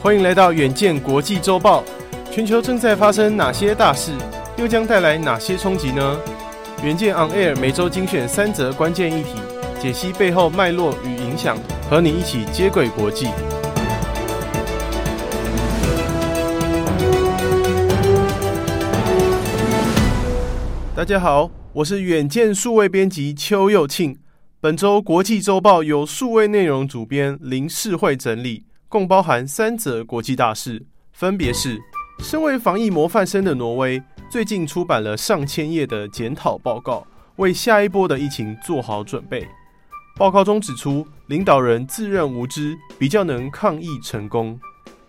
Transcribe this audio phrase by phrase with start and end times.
[0.00, 1.82] 欢迎来到远见国际周报。
[2.30, 4.12] 全球正在发生哪些大事，
[4.56, 6.16] 又将带来哪些冲击呢？
[6.84, 9.30] 远见 On Air 每周精选三则关键议题，
[9.80, 11.58] 解析背后脉络与影响，
[11.90, 13.26] 和你一起接轨国际。
[20.94, 24.16] 大家好，我是远见数位编辑邱又庆。
[24.60, 28.67] 本周国际周报由数位内容主编林世慧整理。
[28.90, 31.78] 共包含三则国际大事，分别是：
[32.20, 39.46] 身为防疫模范生的挪威，最近出版了上千页的检讨报告，为下一波的疫情做好准备。
[40.16, 44.58] 报告中指出，领导人自认无知，比较能抗疫成功。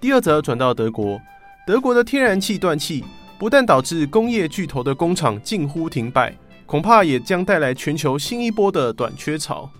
[0.01, 1.17] 第二则转到德国，
[1.65, 3.05] 德国的天然气断气，
[3.39, 9.71] 不但导致工业巨头的工厂近乎停摆，恐怕也将带来全球新一波的短缺潮。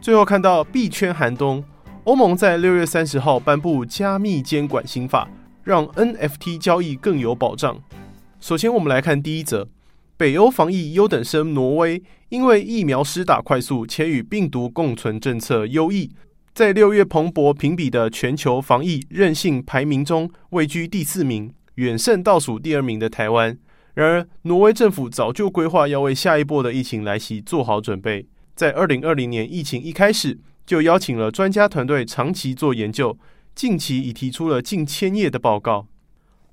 [0.00, 1.64] 最后看到币圈寒冬。
[2.04, 5.28] 欧盟在六月三十号颁布加密监管新法，
[5.62, 7.80] 让 NFT 交易更有保障。
[8.40, 9.68] 首先，我们来看第一则：
[10.16, 16.10] 北欧防疫优等生挪威，因为疫苗施打快速且与病毒共存政策优异，
[16.52, 23.56] 在六月蓬勃评比的全球防疫韧性排名中位居第四名，远胜倒数第二名的台湾。
[23.94, 30.40] 然而，挪威政府早就规划要为下一波的疫情来袭做好准备，在二零二零年疫情一开始。
[30.64, 33.18] 就邀请了专家团队长期做研究，
[33.54, 35.86] 近期已提出了近千页的报告。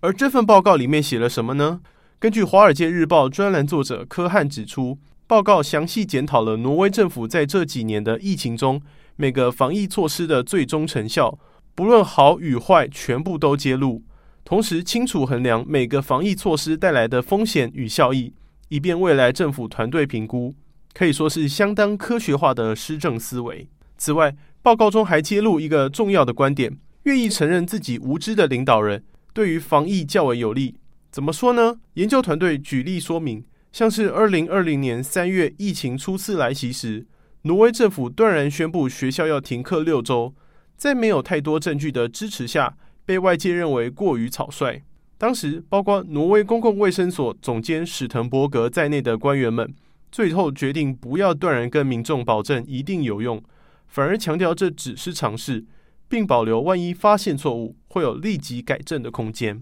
[0.02, 1.82] 而这份报告里面写了什么呢？
[2.20, 4.98] 根据《华尔街日报》专栏作者柯汉指出，
[5.28, 8.82] 报告详细检讨了挪威政府在这几年的疫情中
[9.16, 11.38] 每个防疫措施的最终成效，
[11.76, 14.02] 不论好与坏，全部都揭露，
[14.44, 18.34] 同时清楚衡量每个防疫措施带来的风险与效益，
[18.70, 20.56] 以便未来政府团队评估。
[20.94, 23.70] 可以说是相当科学化的施政思维。
[24.00, 30.78] 此外，报告中还揭露一个重要的观点：愿意承认自己无知的领导人，对于防疫较为有利。
[31.12, 31.76] 怎么说呢？
[31.96, 33.44] 研究团队举例说明，
[33.74, 37.06] 像是二零二零年三月疫情初次来袭时，
[37.42, 40.34] 挪威政府断然宣布学校要停课六周，
[40.78, 44.84] 在没有太多证据的支持下，被外界认为过于草率。
[45.18, 49.74] 当时，包括挪威公共卫生所总监史滕伯格在内的官员们，
[50.10, 53.44] 最后决定不要断然跟民众保证一定有用。
[53.90, 55.66] 反而强调这只是尝试，
[56.08, 59.62] 并保留万一发现错误会有立即改正的空间。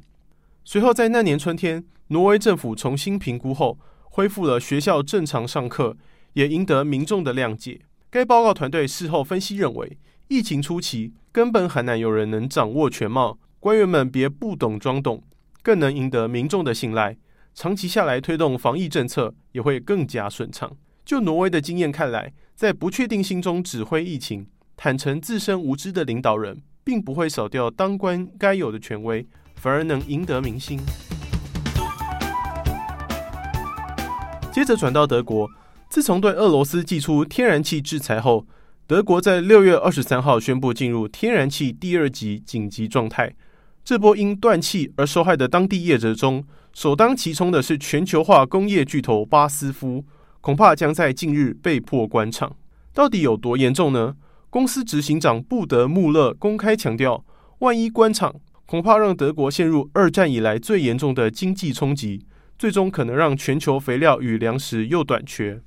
[0.64, 5.96] 随后在那年春天，挪威政府重新评估后，恢复了学校正常上课，
[6.34, 7.82] 也赢得民众的谅解。
[8.10, 15.24] 该报告团队事后分析认为，疫情初期根本很难有人能掌握全貌，官员们别不懂装懂，
[15.62, 17.18] 更能赢得民众的信赖。
[17.54, 20.78] 长期下来，推动防疫政策也会更加顺畅。
[21.08, 24.46] 就挪威的经验看来，在不确定性中指挥疫情，
[24.76, 29.26] 坦诚自身无知的领导人，并不会少掉当官该有的权威，
[29.56, 30.78] 反而能赢得民心。
[34.52, 35.50] 接着转到德国，
[35.90, 38.46] 自从对俄罗斯祭出天然气制裁后，
[38.86, 43.34] 德国在六月二十三号宣布进入天然气第二级紧急状态。
[43.86, 50.04] 这波因断气而受害的当地业者中，首当其冲的是全球化工业巨头巴斯夫。
[50.48, 52.56] 恐怕将在近日被迫关厂，
[52.94, 54.16] 到底有多严重呢？
[54.50, 57.26] 公司执行长布德穆勒公开强调，
[57.60, 58.34] 万一关厂，
[58.66, 62.26] 恐怕让德国陷入二战以来最严重的经济冲击，
[62.58, 65.62] 最终可能让全球肥料与粮食又短缺。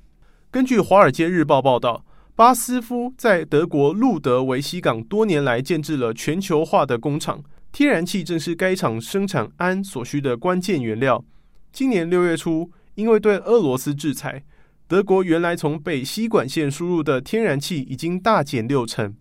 [0.49, 2.03] 根据《华尔街日报》报道，
[2.35, 11.23] 巴斯夫在德国路德维希港多年来建置了全球化的工厂，天然气正是该厂生产氨所需的关键原料。
[11.71, 14.43] 今年六月初，因为对俄罗斯制裁，
[14.91, 19.15] 德国原来从北溪管线输入的天然气已经大减六成，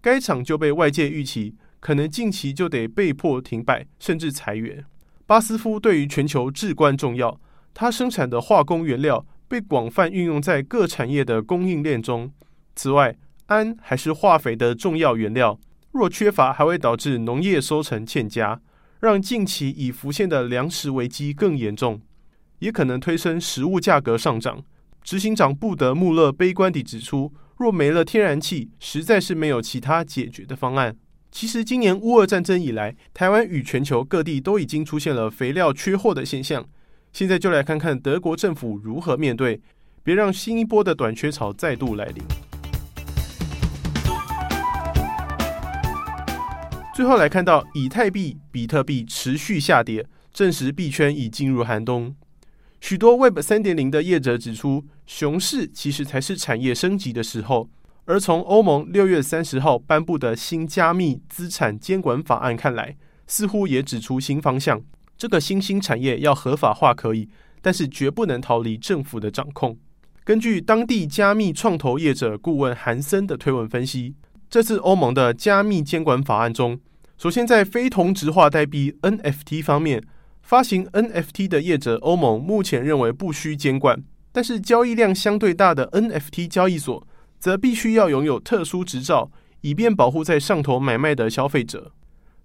[0.00, 4.84] 该厂就被外界预期可能近期就得被迫停摆，甚至裁员。
[5.26, 7.40] 巴斯夫对于全球至关重要，
[7.74, 12.32] 它生产的化工原料被广泛运用在各产业的供应链中。
[12.76, 15.58] 此外，氨还是化肥的重要原料，
[15.90, 18.60] 若缺乏，还会导致农业收成欠佳，
[19.00, 22.00] 让近期已浮现的粮食危机更严重，
[22.60, 24.62] 也可能推升食物价格上涨。
[25.06, 30.96] 执行长布德穆勒悲观地指出，若没了天然气，实在是没有其他解决的方案。
[31.30, 36.66] 其实，今年乌俄战争以来，台湾与全球各地都已经出现了肥料缺货的现象。
[37.12, 39.60] 现在就来看看德国政府如何面对，
[40.02, 42.24] 别让新一波的短缺潮再度来临。
[46.92, 52.16] 最后来看到以太币、比特币持续下跌，证实币圈已进入寒冬。
[52.80, 57.68] 许多 Web 三点零的业者指出，熊市其实才是产业升级的时候。
[58.04, 62.96] 而从欧盟六月三十号颁布的新加密资产监管法案看来，
[63.26, 64.80] 似乎也指出新方向。
[65.18, 67.28] 这个新兴产业要合法化可以，
[67.60, 69.76] 但是绝不能逃离政府的掌控。
[70.22, 74.14] 根据当地加密创投业者顾问韩森的推文分析，
[74.48, 76.78] 这次欧盟的加密监管法案中，
[77.18, 80.04] 首先在非同质化代币 NFT 方面，
[80.46, 84.00] 发行 NFT 的业者欧盟目前认为不需监管，
[84.30, 87.04] 但是交易量相对大的 NFT 交易所，
[87.40, 89.28] 则必须要拥有特殊执照，
[89.62, 91.90] 以便保护在上头买卖的消费者。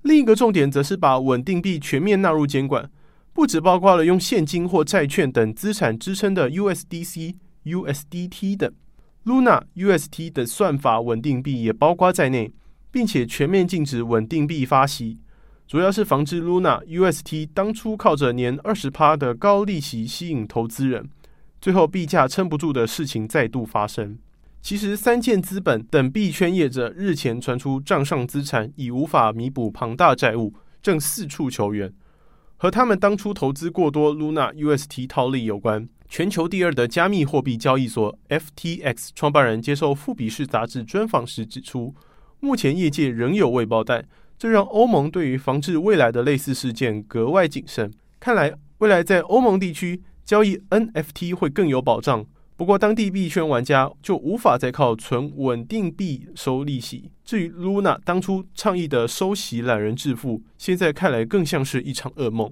[0.01, 2.89] 另一个重点则是把稳定币全面纳入监管，
[3.33, 8.73] 不只包括了用现金或债券等资产支撑的 USDC、USDT 等
[9.25, 12.51] ，Luna、UST 的算法稳定币也包括在内，
[12.89, 15.19] 并且全面禁止稳定币发行，
[15.71, 21.09] 主要是防止 Luna、UST 当初靠着年二十趴的高利息吸引投资人，
[21.61, 24.17] 最后币价撑不住的事情再度发生。
[24.61, 31.89] 其实，三箭资本等币圈业者日前传出账上资产已无法弥补庞大债务，正四处求援。
[32.57, 35.87] 和他们当初投资过多 Luna UST 套利有关。
[36.09, 41.95] 全球第二的加密货币交易所 FTX 创办人接受富比士杂志专访时指出，
[42.41, 44.05] 目前业界仍有未爆弹，
[44.41, 47.93] 这让欧盟对于防治未来的类似事件格外谨慎。
[48.19, 52.25] 看来，未来在欧盟地区交易 NFT 会更有保障。
[52.57, 57.11] 不过，当地币圈玩家就无法再靠存稳定币收利息。
[57.23, 62.51] 至于 Luna 当初倡议的收息懒人致富，现在看来更像是一场噩梦。